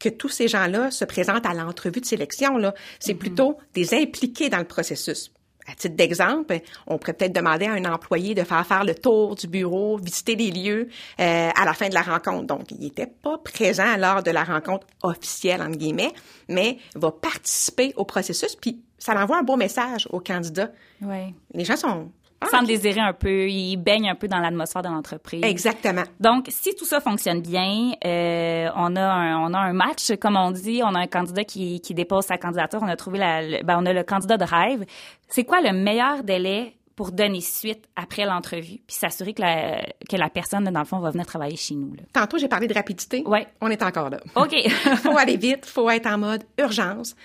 que 0.00 0.08
tous 0.08 0.30
ces 0.30 0.48
gens-là 0.48 0.90
se 0.90 1.04
présentent 1.04 1.46
à 1.46 1.52
l'entrevue 1.52 2.00
de 2.00 2.06
sélection. 2.06 2.56
Là, 2.56 2.74
c'est 2.98 3.12
mhm. 3.12 3.18
plutôt 3.18 3.58
des 3.74 3.94
impliqués 3.94 4.48
dans 4.48 4.58
le 4.58 4.64
processus. 4.64 5.30
À 5.70 5.74
titre 5.74 5.94
d'exemple, 5.94 6.60
on 6.86 6.98
pourrait 6.98 7.12
peut-être 7.12 7.32
demander 7.32 7.66
à 7.66 7.72
un 7.72 7.84
employé 7.84 8.34
de 8.34 8.42
faire 8.42 8.66
faire 8.66 8.84
le 8.84 8.94
tour 8.94 9.36
du 9.36 9.46
bureau, 9.46 9.98
visiter 9.98 10.34
les 10.34 10.50
lieux 10.50 10.88
euh, 11.20 11.50
à 11.54 11.64
la 11.64 11.74
fin 11.74 11.88
de 11.88 11.94
la 11.94 12.02
rencontre. 12.02 12.46
Donc, 12.46 12.70
il 12.70 12.78
n'était 12.80 13.06
pas 13.06 13.38
présent 13.38 13.96
lors 13.96 14.22
de 14.22 14.30
la 14.30 14.44
rencontre 14.44 14.86
officielle, 15.02 15.62
entre 15.62 15.76
guillemets, 15.76 16.12
mais 16.48 16.78
va 16.94 17.12
participer 17.12 17.92
au 17.96 18.04
processus, 18.04 18.56
puis 18.56 18.82
ça 18.98 19.14
envoie 19.14 19.38
un 19.38 19.42
beau 19.42 19.56
message 19.56 20.08
aux 20.10 20.20
candidats. 20.20 20.70
Oui. 21.02 21.34
Les 21.54 21.64
gens 21.64 21.76
sont 21.76 22.10
ah, 22.42 22.46
sans 22.50 22.62
désirer 22.62 23.00
un 23.00 23.12
peu, 23.12 23.48
il 23.48 23.76
baigne 23.76 24.08
un 24.08 24.14
peu 24.14 24.26
dans 24.26 24.38
l'atmosphère 24.38 24.82
de 24.82 24.88
l'entreprise. 24.88 25.42
Exactement. 25.44 26.04
Donc, 26.18 26.46
si 26.48 26.74
tout 26.74 26.86
ça 26.86 27.00
fonctionne 27.00 27.42
bien, 27.42 27.92
euh, 28.04 28.68
on 28.76 28.96
a 28.96 29.02
un, 29.02 29.38
on 29.40 29.52
a 29.52 29.58
un 29.58 29.72
match, 29.74 30.12
comme 30.20 30.36
on 30.36 30.50
dit, 30.50 30.80
on 30.82 30.94
a 30.94 31.00
un 31.00 31.06
candidat 31.06 31.44
qui, 31.44 31.80
qui 31.80 31.92
dépose 31.92 32.24
sa 32.24 32.38
candidature, 32.38 32.80
on 32.82 32.88
a 32.88 32.96
trouvé 32.96 33.18
la, 33.18 33.62
ben, 33.62 33.78
on 33.78 33.84
a 33.84 33.92
le 33.92 34.04
candidat 34.04 34.38
de 34.38 34.44
rêve. 34.44 34.84
C'est 35.28 35.44
quoi 35.44 35.60
le 35.60 35.72
meilleur 35.72 36.24
délai 36.24 36.74
pour 36.96 37.12
donner 37.12 37.40
suite 37.40 37.88
après 37.96 38.24
l'entrevue, 38.24 38.80
puis 38.86 38.96
s'assurer 38.96 39.32
que 39.32 39.40
la, 39.40 39.82
que 40.08 40.16
la 40.16 40.28
personne, 40.28 40.64
dans 40.64 40.80
le 40.80 40.84
fond, 40.84 40.98
va 40.98 41.10
venir 41.10 41.26
travailler 41.26 41.56
chez 41.56 41.74
nous. 41.74 41.94
Là. 41.94 42.02
Tantôt, 42.12 42.38
j'ai 42.38 42.48
parlé 42.48 42.66
de 42.66 42.74
rapidité. 42.74 43.22
Oui. 43.26 43.40
On 43.60 43.68
est 43.68 43.82
encore 43.82 44.10
là. 44.10 44.20
OK. 44.36 44.54
faut 45.02 45.16
aller 45.16 45.36
vite, 45.36 45.66
faut 45.66 45.88
être 45.88 46.06
en 46.06 46.18
mode 46.18 46.42
urgence. 46.58 47.16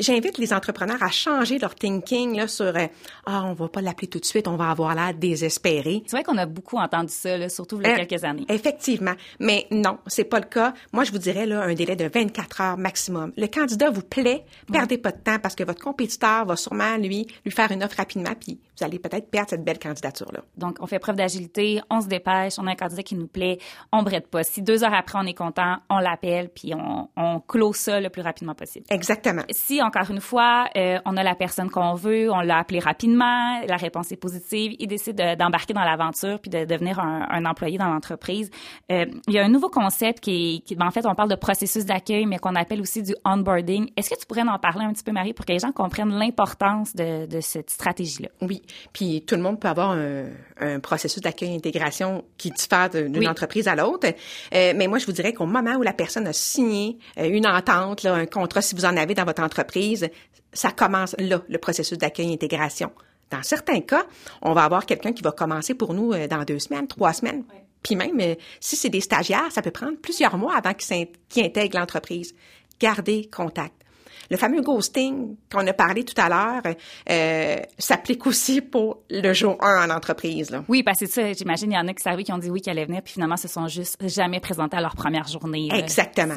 J'invite 0.00 0.38
les 0.38 0.52
entrepreneurs 0.52 1.02
à 1.02 1.10
changer 1.10 1.58
leur 1.58 1.74
thinking 1.74 2.36
là, 2.36 2.48
sur 2.48 2.76
euh, 2.76 2.86
Ah, 3.26 3.44
on 3.44 3.52
va 3.52 3.68
pas 3.68 3.80
l'appeler 3.80 4.08
tout 4.08 4.18
de 4.18 4.24
suite, 4.24 4.48
on 4.48 4.56
va 4.56 4.70
avoir 4.70 4.94
l'air 4.94 5.14
désespéré. 5.14 6.02
C'est 6.06 6.16
vrai 6.16 6.24
qu'on 6.24 6.38
a 6.38 6.46
beaucoup 6.46 6.78
entendu 6.78 7.12
ça, 7.12 7.36
là, 7.36 7.48
surtout 7.48 7.80
il 7.80 7.86
y 7.86 7.90
a 7.90 7.94
euh, 7.94 8.04
quelques 8.04 8.24
années. 8.24 8.44
Effectivement. 8.48 9.14
Mais 9.38 9.66
non, 9.70 9.98
c'est 10.06 10.24
pas 10.24 10.40
le 10.40 10.46
cas. 10.46 10.74
Moi, 10.92 11.04
je 11.04 11.12
vous 11.12 11.18
dirais 11.18 11.46
là, 11.46 11.62
un 11.62 11.74
délai 11.74 11.96
de 11.96 12.10
24 12.12 12.60
heures 12.60 12.76
maximum. 12.76 13.32
Le 13.36 13.46
candidat 13.46 13.90
vous 13.90 14.02
plaît, 14.02 14.44
perdez 14.72 14.98
pas 14.98 15.12
de 15.12 15.18
temps 15.18 15.38
parce 15.38 15.54
que 15.54 15.64
votre 15.64 15.82
compétiteur 15.82 16.44
va 16.46 16.56
sûrement, 16.56 16.96
lui, 16.96 17.26
lui 17.44 17.52
faire 17.52 17.70
une 17.70 17.84
offre 17.84 17.96
rapidement, 17.96 18.34
puis 18.38 18.58
vous 18.76 18.84
allez 18.84 18.98
peut-être 19.08 19.30
perdre 19.30 19.50
cette 19.50 19.64
belle 19.64 19.78
candidature-là. 19.78 20.40
Donc, 20.56 20.78
on 20.80 20.86
fait 20.86 20.98
preuve 20.98 21.16
d'agilité, 21.16 21.80
on 21.90 22.00
se 22.00 22.08
dépêche, 22.08 22.54
on 22.58 22.66
a 22.66 22.72
un 22.72 22.74
candidat 22.74 23.02
qui 23.02 23.14
nous 23.14 23.26
plaît, 23.26 23.58
on 23.92 24.02
brette 24.02 24.28
pas. 24.28 24.42
Si 24.42 24.62
deux 24.62 24.82
heures 24.84 24.94
après, 24.94 25.18
on 25.20 25.26
est 25.26 25.34
content, 25.34 25.76
on 25.90 25.98
l'appelle, 25.98 26.48
puis 26.48 26.74
on, 26.74 27.08
on 27.16 27.40
clôt 27.40 27.72
ça 27.72 28.00
le 28.00 28.08
plus 28.08 28.22
rapidement 28.22 28.54
possible. 28.54 28.86
Exactement. 28.90 29.42
Si, 29.50 29.82
encore 29.82 30.10
une 30.10 30.20
fois, 30.20 30.66
euh, 30.76 30.98
on 31.04 31.16
a 31.16 31.22
la 31.22 31.34
personne 31.34 31.70
qu'on 31.70 31.94
veut, 31.94 32.30
on 32.30 32.40
l'a 32.40 32.58
appelé 32.58 32.78
rapidement, 32.78 33.60
la 33.66 33.76
réponse 33.76 34.10
est 34.12 34.16
positive, 34.16 34.74
il 34.78 34.86
décide 34.86 35.16
d'embarquer 35.38 35.74
dans 35.74 35.84
l'aventure 35.84 36.40
puis 36.40 36.50
de 36.50 36.64
devenir 36.64 36.98
un, 36.98 37.26
un 37.30 37.44
employé 37.44 37.78
dans 37.78 37.88
l'entreprise. 37.88 38.50
Euh, 38.90 39.06
il 39.28 39.34
y 39.34 39.38
a 39.38 39.44
un 39.44 39.48
nouveau 39.48 39.68
concept 39.68 40.20
qui, 40.20 40.62
qui 40.66 40.76
en 40.80 40.90
fait, 40.90 41.06
on 41.06 41.14
parle 41.14 41.30
de 41.30 41.36
processus 41.36 41.84
d'accueil, 41.84 42.26
mais 42.26 42.38
qu'on 42.38 42.54
appelle 42.54 42.80
aussi 42.80 43.02
du 43.02 43.14
onboarding. 43.24 43.90
Est-ce 43.96 44.10
que 44.10 44.18
tu 44.18 44.26
pourrais 44.26 44.42
en 44.42 44.58
parler 44.58 44.84
un 44.84 44.92
petit 44.92 45.04
peu, 45.04 45.12
Marie, 45.12 45.32
pour 45.32 45.44
que 45.44 45.52
les 45.52 45.58
gens 45.58 45.72
comprennent 45.72 46.12
l'importance 46.12 46.94
de, 46.94 47.26
de 47.26 47.40
cette 47.40 47.70
stratégie-là? 47.70 48.28
Oui. 48.42 48.62
Puis 48.92 49.24
tout 49.26 49.34
le 49.36 49.42
monde 49.42 49.60
peut 49.60 49.68
avoir 49.68 49.90
un, 49.90 50.26
un 50.60 50.80
processus 50.80 51.20
d'accueil 51.22 51.52
et 51.52 51.56
intégration 51.56 52.24
qui 52.38 52.50
diffère 52.50 52.90
d'une 52.90 53.28
entreprise 53.28 53.68
à 53.68 53.74
l'autre. 53.74 54.08
Euh, 54.54 54.72
mais 54.76 54.86
moi, 54.86 54.98
je 54.98 55.06
vous 55.06 55.12
dirais 55.12 55.32
qu'au 55.32 55.46
moment 55.46 55.74
où 55.76 55.82
la 55.82 55.92
personne 55.92 56.26
a 56.26 56.32
signé 56.32 56.98
euh, 57.18 57.28
une 57.28 57.46
entente, 57.46 58.02
là, 58.02 58.14
un 58.14 58.26
contrat, 58.26 58.62
si 58.62 58.74
vous 58.74 58.84
en 58.84 58.96
avez 58.96 59.14
dans 59.14 59.24
votre 59.24 59.42
entreprise, 59.42 60.08
ça 60.52 60.70
commence 60.70 61.14
là, 61.18 61.42
le 61.48 61.58
processus 61.58 61.98
d'accueil 61.98 62.30
et 62.30 62.34
intégration. 62.34 62.92
Dans 63.30 63.42
certains 63.42 63.80
cas, 63.80 64.04
on 64.42 64.52
va 64.52 64.64
avoir 64.64 64.86
quelqu'un 64.86 65.12
qui 65.12 65.22
va 65.22 65.32
commencer 65.32 65.74
pour 65.74 65.94
nous 65.94 66.12
euh, 66.12 66.28
dans 66.28 66.44
deux 66.44 66.58
semaines, 66.58 66.86
trois 66.86 67.12
semaines. 67.12 67.44
Puis 67.82 67.96
même, 67.96 68.18
si 68.60 68.76
c'est 68.76 68.88
des 68.88 69.02
stagiaires, 69.02 69.52
ça 69.52 69.60
peut 69.60 69.70
prendre 69.70 69.98
plusieurs 69.98 70.38
mois 70.38 70.56
avant 70.56 70.72
qu'ils 70.72 71.06
intègrent 71.36 71.78
l'entreprise. 71.78 72.34
Gardez 72.80 73.28
contact. 73.30 73.83
Le 74.30 74.36
fameux 74.36 74.62
ghosting 74.62 75.36
qu'on 75.52 75.66
a 75.66 75.72
parlé 75.72 76.04
tout 76.04 76.20
à 76.20 76.28
l'heure 76.28 76.74
euh, 77.10 77.56
s'applique 77.78 78.26
aussi 78.26 78.60
pour 78.60 79.02
le 79.10 79.32
jour 79.32 79.56
1 79.60 79.88
en 79.88 79.94
entreprise. 79.94 80.50
Là. 80.50 80.64
Oui, 80.68 80.82
parce 80.82 81.00
que 81.00 81.06
ça, 81.06 81.32
j'imagine, 81.32 81.72
il 81.72 81.74
y 81.74 81.78
en 81.78 81.88
a 81.88 81.94
qui 81.94 82.02
savaient 82.02 82.24
qui 82.24 82.32
ont 82.32 82.38
dit 82.38 82.50
oui, 82.50 82.60
qu'ils 82.60 82.70
allaient 82.70 82.86
venir, 82.86 83.02
puis 83.02 83.14
finalement, 83.14 83.36
se 83.36 83.48
sont 83.48 83.68
juste 83.68 83.96
jamais 84.08 84.40
présentés 84.40 84.76
à 84.76 84.80
leur 84.80 84.94
première 84.94 85.28
journée. 85.28 85.68
Exactement. 85.72 86.34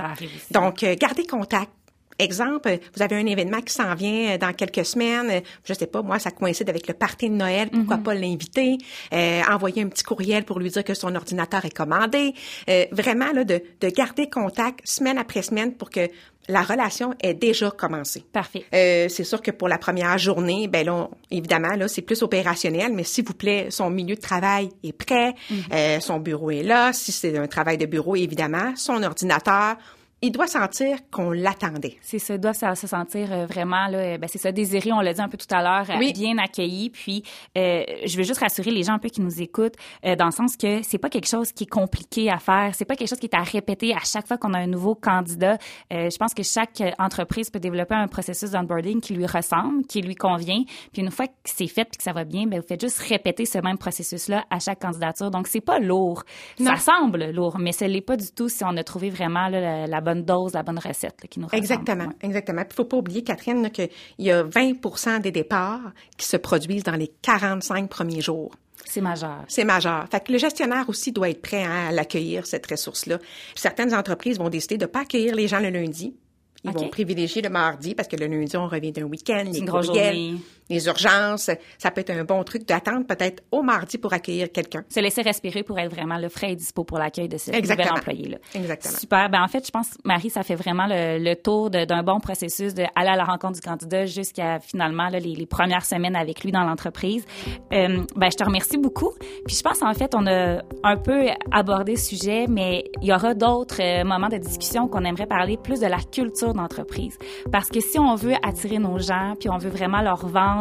Donc, 0.51 0.83
gardez 0.99 1.25
contact. 1.25 1.71
Exemple, 2.19 2.79
vous 2.95 3.03
avez 3.03 3.15
un 3.15 3.25
événement 3.27 3.61
qui 3.61 3.73
s'en 3.73 3.93
vient 3.93 4.33
euh, 4.33 4.37
dans 4.39 4.51
quelques 4.51 4.85
semaines, 4.85 5.29
euh, 5.29 5.41
je 5.63 5.73
sais 5.73 5.85
pas, 5.85 6.01
moi, 6.01 6.17
ça 6.17 6.31
coïncide 6.31 6.67
avec 6.67 6.87
le 6.87 6.95
party 6.95 7.29
de 7.29 7.35
Noël, 7.35 7.69
pourquoi 7.69 7.97
mhm. 7.97 8.03
pas 8.03 8.15
l'inviter, 8.15 8.77
euh, 9.13 9.41
envoyer 9.47 9.83
un 9.83 9.87
petit 9.87 10.03
courriel 10.03 10.43
pour 10.43 10.59
lui 10.59 10.71
dire 10.71 10.83
que 10.83 10.95
son 10.95 11.13
ordinateur 11.13 11.63
est 11.65 11.75
commandé, 11.75 12.33
euh, 12.69 12.85
vraiment 12.91 13.31
là, 13.33 13.43
de, 13.43 13.61
de 13.81 13.89
garder 13.89 14.29
contact 14.29 14.79
semaine 14.87 15.19
après 15.19 15.43
semaine 15.43 15.75
pour 15.75 15.91
que 15.91 16.09
la 16.47 16.61
relation 16.61 17.13
ait 17.21 17.33
déjà 17.33 17.71
commencé. 17.71 18.23
Parfait. 18.31 18.65
Euh, 18.73 19.09
c'est 19.09 19.23
sûr 19.23 19.41
que 19.41 19.51
pour 19.51 19.67
la 19.67 19.77
première 19.77 20.17
journée, 20.17 20.67
ben 20.67 20.85
là, 20.85 21.09
évidemment, 21.29 21.75
là, 21.75 21.87
c'est 21.87 22.01
plus 22.01 22.21
opérationnel, 22.23 22.93
mais 22.93 23.03
s'il 23.03 23.25
vous 23.25 23.33
plaît, 23.33 23.67
son 23.69 23.89
milieu 23.89 24.15
de 24.15 24.21
travail 24.21 24.69
est 24.83 24.93
prêt, 24.93 25.33
mhm. 25.49 25.57
euh, 25.73 25.99
son 25.99 26.19
bureau 26.19 26.51
est 26.51 26.63
là. 26.63 26.93
Si 26.93 27.11
c'est 27.11 27.37
un 27.37 27.47
travail 27.47 27.77
de 27.77 27.85
bureau, 27.85 28.15
évidemment, 28.15 28.73
son 28.75 29.03
ordinateur, 29.03 29.75
il 30.23 30.31
doit 30.31 30.47
sentir 30.47 30.97
qu'on 31.11 31.29
l'attendait. 31.31 31.97
C'est 32.01 32.17
ça, 32.17 32.33
il 32.35 32.39
doit 32.39 32.53
se 32.53 32.87
sentir 32.87 33.31
euh, 33.31 33.45
vraiment 33.45 33.87
là, 33.87 33.97
euh, 33.99 34.17
ben 34.17 34.27
c'est 34.27 34.39
ça 34.39 34.51
désiré, 34.51 34.91
on 34.91 34.99
l'a 34.99 35.13
dit 35.13 35.21
un 35.21 35.29
peu 35.29 35.37
tout 35.37 35.53
à 35.53 35.61
l'heure, 35.61 35.95
euh, 35.95 36.11
bien 36.11 36.37
accueilli. 36.39 36.89
Puis 36.89 37.23
euh, 37.55 37.83
je 38.05 38.17
veux 38.17 38.23
juste 38.23 38.39
rassurer 38.39 38.71
les 38.71 38.81
gens 38.81 38.93
un 38.93 38.99
peu 38.99 39.09
qui 39.09 39.21
nous 39.21 39.41
écoutent, 39.41 39.75
euh, 40.05 40.15
dans 40.15 40.25
le 40.25 40.31
sens 40.31 40.57
que 40.57 40.81
c'est 40.81 40.97
pas 40.97 41.09
quelque 41.09 41.27
chose 41.27 41.51
qui 41.51 41.65
est 41.65 41.69
compliqué 41.69 42.31
à 42.31 42.39
faire, 42.39 42.71
c'est 42.73 42.85
pas 42.85 42.95
quelque 42.95 43.09
chose 43.09 43.19
qui 43.19 43.27
est 43.27 43.35
à 43.35 43.43
répéter 43.43 43.93
à 43.93 43.99
chaque 44.03 44.27
fois 44.27 44.37
qu'on 44.37 44.53
a 44.55 44.57
un 44.59 44.65
nouveau 44.67 44.95
candidat. 44.95 45.57
Euh, 45.93 46.09
je 46.09 46.17
pense 46.17 46.33
que 46.33 46.41
chaque 46.41 46.81
entreprise 46.97 47.51
peut 47.51 47.59
développer 47.59 47.93
un 47.93 48.07
processus 48.07 48.51
d'onboarding 48.51 49.01
qui 49.01 49.13
lui 49.13 49.27
ressemble, 49.27 49.85
qui 49.85 50.01
lui 50.01 50.15
convient. 50.15 50.63
Puis 50.93 51.03
une 51.03 51.11
fois 51.11 51.27
que 51.27 51.33
c'est 51.45 51.67
fait 51.67 51.85
puis 51.85 51.97
que 51.97 52.03
ça 52.03 52.13
va 52.13 52.23
bien, 52.23 52.47
ben 52.47 52.59
vous 52.59 52.67
faites 52.67 52.81
juste 52.81 52.97
répéter 52.99 53.45
ce 53.45 53.59
même 53.59 53.77
processus 53.77 54.29
là 54.29 54.45
à 54.49 54.57
chaque 54.57 54.79
candidature. 54.81 55.29
Donc 55.29 55.45
c'est 55.47 55.61
pas 55.61 55.77
lourd. 55.77 56.23
Ça 56.57 56.75
semble 56.77 57.29
lourd, 57.29 57.57
mais 57.59 57.71
ce 57.71 57.85
l'est 57.85 58.01
pas 58.01 58.17
du 58.17 58.31
tout 58.35 58.49
si 58.49 58.63
on 58.63 58.75
a 58.77 58.83
trouvé 58.83 59.11
vraiment 59.11 59.47
là, 59.47 59.59
la, 59.59 59.87
la 59.87 60.06
bonne 60.07 60.23
dose, 60.23 60.53
la 60.53 60.63
bonne 60.63 60.79
recette 60.79 61.25
qui 61.29 61.39
nous 61.39 61.47
Exactement, 61.51 62.09
exactement. 62.21 62.63
Il 62.69 62.73
faut 62.73 62.85
pas 62.85 62.97
oublier, 62.97 63.23
Catherine, 63.23 63.69
qu'il 63.71 63.89
y 64.19 64.31
a 64.31 64.43
20 64.43 65.19
des 65.19 65.31
départs 65.31 65.91
qui 66.17 66.25
se 66.25 66.37
produisent 66.37 66.83
dans 66.83 66.95
les 66.95 67.11
45 67.21 67.89
premiers 67.89 68.21
jours. 68.21 68.51
C'est 68.85 69.01
majeur. 69.01 69.43
C'est 69.49 69.65
majeur. 69.65 70.07
Fait 70.09 70.23
que 70.23 70.31
le 70.31 70.37
gestionnaire 70.37 70.87
aussi 70.87 71.11
doit 71.11 71.29
être 71.29 71.41
prêt 71.41 71.65
à 71.65 71.91
l'accueillir, 71.91 72.45
cette 72.45 72.65
ressource-là. 72.67 73.19
Certaines 73.55 73.93
entreprises 73.93 74.37
vont 74.37 74.49
décider 74.49 74.77
de 74.77 74.85
pas 74.85 75.01
accueillir 75.01 75.35
les 75.35 75.47
gens 75.47 75.59
le 75.59 75.69
lundi. 75.69 76.15
Ils 76.63 76.71
vont 76.71 76.89
privilégier 76.89 77.41
le 77.41 77.49
mardi 77.49 77.95
parce 77.95 78.07
que 78.07 78.15
le 78.15 78.27
lundi, 78.27 78.55
on 78.57 78.67
revient 78.67 78.91
d'un 78.91 79.03
week-end, 79.03 79.45
les 79.51 79.65
courriels, 79.65 80.37
les 80.69 80.87
urgences. 80.87 81.49
Ça 81.77 81.91
peut 81.91 82.01
être 82.01 82.09
un 82.09 82.23
bon 82.23 82.43
truc 82.43 82.67
d'attendre 82.67 83.05
peut-être 83.05 83.43
au 83.51 83.61
mardi 83.61 83.97
pour 83.97 84.13
accueillir 84.13 84.51
quelqu'un. 84.51 84.83
Se 84.89 84.99
laisser 84.99 85.21
respirer 85.21 85.63
pour 85.63 85.79
être 85.79 85.91
vraiment 85.91 86.17
le 86.17 86.29
frais 86.29 86.51
et 86.51 86.55
dispo 86.55 86.83
pour 86.83 86.97
l'accueil 86.97 87.29
de 87.29 87.37
ce 87.37 87.51
nouvel 87.51 87.91
employé-là. 87.91 88.37
Exactement. 88.53 88.97
Super. 88.97 89.29
Ben, 89.29 89.43
en 89.43 89.47
fait, 89.47 89.65
je 89.65 89.71
pense, 89.71 89.97
Marie, 90.03 90.29
ça 90.29 90.43
fait 90.43 90.55
vraiment 90.55 90.87
le, 90.87 91.35
tour 91.35 91.69
d'un 91.69 92.03
bon 92.03 92.19
processus 92.19 92.73
de 92.73 92.83
aller 92.95 93.09
à 93.09 93.15
la 93.15 93.25
rencontre 93.25 93.53
du 93.53 93.61
candidat 93.61 94.05
jusqu'à 94.05 94.59
finalement 94.59 95.09
là, 95.09 95.19
les, 95.19 95.45
premières 95.45 95.85
semaines 95.85 96.15
avec 96.15 96.43
lui 96.43 96.51
dans 96.51 96.63
l'entreprise. 96.63 97.25
Euh, 97.73 98.03
ben, 98.15 98.29
je 98.31 98.37
te 98.37 98.43
remercie 98.43 98.77
beaucoup. 98.77 99.11
Puis 99.45 99.55
je 99.55 99.61
pense, 99.61 99.81
en 99.81 99.93
fait, 99.93 100.13
on 100.15 100.25
a 100.27 100.61
un 100.83 100.97
peu 100.97 101.27
abordé 101.51 101.95
ce 101.95 102.15
sujet, 102.15 102.47
mais 102.47 102.85
il 103.01 103.07
y 103.07 103.13
aura 103.13 103.33
d'autres 103.33 103.81
euh, 103.81 104.03
moments 104.03 104.29
de 104.29 104.37
discussion 104.37 104.87
qu'on 104.87 105.03
aimerait 105.03 105.27
parler 105.27 105.57
plus 105.57 105.79
de 105.79 105.87
la 105.87 105.99
culture 105.99 106.53
d'entreprise. 106.53 107.17
Parce 107.51 107.69
que 107.69 107.79
si 107.79 107.99
on 107.99 108.15
veut 108.15 108.35
attirer 108.43 108.79
nos 108.79 108.99
gens, 108.99 109.35
puis 109.39 109.49
on 109.49 109.57
veut 109.57 109.69
vraiment 109.69 110.01
leur 110.01 110.27
vendre 110.27 110.56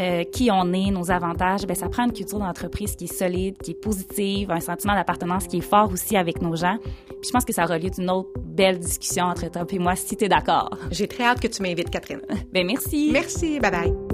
euh, 0.00 0.24
qui 0.24 0.50
on 0.50 0.72
est, 0.72 0.90
nos 0.90 1.10
avantages, 1.10 1.66
ben 1.66 1.74
ça 1.74 1.88
prend 1.88 2.04
une 2.04 2.12
culture 2.12 2.38
d'entreprise 2.38 2.96
qui 2.96 3.04
est 3.04 3.12
solide, 3.12 3.56
qui 3.62 3.72
est 3.72 3.80
positive, 3.80 4.50
un 4.50 4.60
sentiment 4.60 4.94
d'appartenance 4.94 5.46
qui 5.46 5.58
est 5.58 5.68
fort 5.68 5.90
aussi 5.92 6.16
avec 6.16 6.42
nos 6.42 6.56
gens. 6.56 6.78
Puis 6.80 7.26
je 7.26 7.30
pense 7.30 7.44
que 7.44 7.52
ça 7.52 7.64
aura 7.64 7.78
lieu 7.78 7.90
d'une 7.90 8.10
autre 8.10 8.30
belle 8.44 8.78
discussion 8.78 9.24
entre 9.24 9.50
toi 9.50 9.64
et 9.68 9.78
moi, 9.78 9.96
si 9.96 10.16
tu 10.16 10.24
es 10.24 10.28
d'accord. 10.28 10.70
J'ai 10.90 11.08
très 11.08 11.24
hâte 11.24 11.40
que 11.40 11.48
tu 11.48 11.62
m'invites, 11.62 11.90
Catherine. 11.90 12.22
ben 12.52 12.66
merci. 12.66 13.10
Merci. 13.12 13.60
Bye 13.60 13.70
bye. 13.70 14.05